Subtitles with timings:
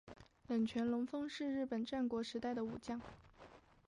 [0.47, 2.99] 冷泉隆丰是日本战国时代的武将。